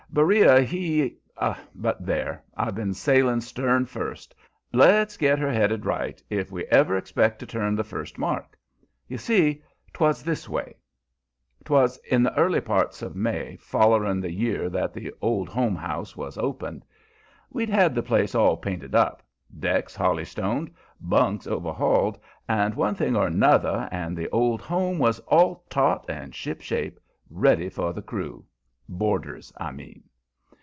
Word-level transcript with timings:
Beriah, 0.13 0.59
he 0.61 1.15
But 1.73 2.05
there! 2.05 2.43
I've 2.57 2.75
been 2.75 2.93
sailing 2.93 3.39
stern 3.39 3.85
first. 3.85 4.35
Let's 4.73 5.15
get 5.15 5.39
her 5.39 5.53
headed 5.53 5.85
right, 5.85 6.21
if 6.29 6.51
we 6.51 6.65
ever 6.65 6.97
expect 6.97 7.39
to 7.39 7.45
turn 7.45 7.75
the 7.77 7.85
first 7.85 8.17
mark. 8.17 8.57
You 9.07 9.17
see, 9.17 9.63
'twas 9.93 10.21
this 10.21 10.49
way: 10.49 10.75
'Twas 11.63 11.95
in 11.99 12.23
the 12.23 12.37
early 12.37 12.59
part 12.59 13.01
of 13.01 13.15
May 13.15 13.55
follering 13.61 14.19
the 14.21 14.33
year 14.33 14.69
that 14.69 14.93
the 14.93 15.13
"Old 15.21 15.47
Home 15.47 15.77
House" 15.77 16.17
was 16.17 16.37
opened. 16.37 16.83
We'd 17.49 17.69
had 17.69 17.95
the 17.95 18.03
place 18.03 18.35
all 18.35 18.57
painted 18.57 18.93
up, 18.93 19.23
decks 19.59 19.95
holy 19.95 20.25
stoned, 20.25 20.69
bunks 20.99 21.47
overhauled, 21.47 22.19
and 22.49 22.73
one 22.75 22.95
thing 22.95 23.15
or 23.15 23.29
'nother, 23.29 23.87
and 23.93 24.17
the 24.17 24.27
"Old 24.31 24.61
Home" 24.63 24.99
was 24.99 25.19
all 25.21 25.63
taut 25.69 26.03
and 26.09 26.35
shipshape, 26.35 26.99
ready 27.29 27.69
for 27.69 27.93
the 27.93 28.01
crew 28.01 28.43
boarders, 28.93 29.53
I 29.55 29.71
mean. 29.71 30.03